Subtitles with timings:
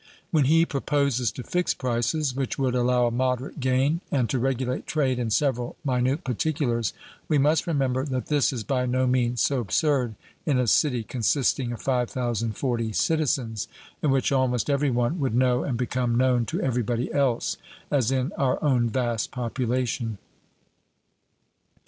[0.31, 4.87] When he proposes to fix prices 'which would allow a moderate gain,' and to regulate
[4.87, 6.93] trade in several minute particulars,
[7.27, 11.71] we must remember that this is by no means so absurd in a city consisting
[11.71, 13.67] of 5040 citizens,
[14.01, 17.57] in which almost every one would know and become known to everybody else,
[17.91, 20.17] as in our own vast population.